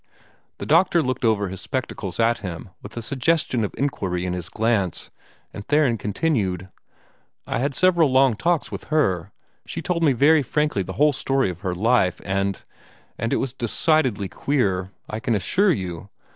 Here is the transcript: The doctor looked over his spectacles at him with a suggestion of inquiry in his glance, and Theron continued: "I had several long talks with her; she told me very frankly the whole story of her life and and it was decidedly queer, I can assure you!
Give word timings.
The 0.57 0.65
doctor 0.65 1.03
looked 1.03 1.23
over 1.23 1.47
his 1.47 1.61
spectacles 1.61 2.19
at 2.19 2.39
him 2.39 2.71
with 2.81 2.97
a 2.97 3.03
suggestion 3.03 3.63
of 3.63 3.75
inquiry 3.77 4.25
in 4.25 4.33
his 4.33 4.49
glance, 4.49 5.11
and 5.53 5.63
Theron 5.67 5.99
continued: 5.99 6.69
"I 7.45 7.59
had 7.59 7.75
several 7.75 8.09
long 8.11 8.33
talks 8.35 8.71
with 8.71 8.85
her; 8.85 9.31
she 9.67 9.83
told 9.83 10.01
me 10.01 10.13
very 10.13 10.41
frankly 10.41 10.81
the 10.81 10.93
whole 10.93 11.13
story 11.13 11.51
of 11.51 11.59
her 11.59 11.75
life 11.75 12.19
and 12.25 12.63
and 13.19 13.31
it 13.31 13.35
was 13.37 13.53
decidedly 13.53 14.27
queer, 14.27 14.89
I 15.07 15.19
can 15.19 15.35
assure 15.35 15.71
you! 15.71 16.09